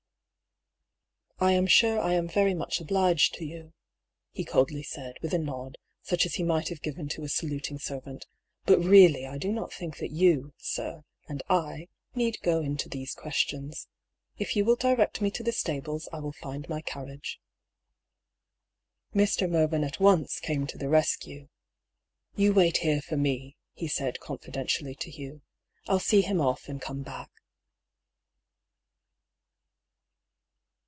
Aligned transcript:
*' 1.41 1.43
I 1.43 1.53
am 1.53 1.65
sure 1.65 1.99
I 1.99 2.13
am 2.13 2.27
very 2.27 2.53
much 2.53 2.79
obliged 2.79 3.33
to 3.33 3.45
you," 3.45 3.73
he 4.31 4.43
8 4.43 4.45
108 4.45 4.45
I>R. 4.45 4.45
PAULL'S 4.45 4.45
THEORY. 4.45 4.53
coldly 4.53 4.83
said, 4.83 5.15
with 5.23 5.33
a 5.33 5.43
nod 5.43 5.77
snch 6.05 6.25
as 6.27 6.35
he 6.35 6.43
might 6.43 6.69
have 6.69 6.83
given 6.83 7.07
to 7.09 7.23
a 7.23 7.29
saluting 7.29 7.79
servant;" 7.79 8.27
but 8.67 8.77
really 8.77 9.25
I 9.25 9.39
do 9.39 9.51
not 9.51 9.73
think 9.73 9.97
that 9.97 10.11
you, 10.11 10.53
sir, 10.59 11.03
and 11.27 11.41
I 11.49 11.87
need 12.13 12.41
go 12.43 12.59
into 12.61 12.87
these 12.89 13.15
questions. 13.15 13.87
If 14.37 14.55
you 14.55 14.63
will 14.63 14.75
direct 14.75 15.19
me 15.19 15.31
to 15.31 15.41
the 15.41 15.51
stables, 15.51 16.07
I 16.13 16.19
will 16.19 16.31
find 16.31 16.69
my 16.69 16.83
car 16.83 17.05
riage." 17.07 17.37
Mr. 19.15 19.49
Mervyn 19.49 19.83
at 19.83 19.99
once 19.99 20.39
came 20.39 20.67
to 20.67 20.77
the 20.77 20.89
rescue." 20.89 21.49
You 22.35 22.53
wait 22.53 22.77
here 22.85 23.01
for 23.01 23.17
me," 23.17 23.57
he 23.73 23.87
said 23.87 24.19
confidentially 24.19 24.93
to 24.93 25.09
Hugh." 25.09 25.41
I'll 25.89 25.97
see 25.97 26.21
him 26.21 26.39
off, 26.39 26.69
and 26.69 26.79
come 26.79 27.01
back." 27.01 27.31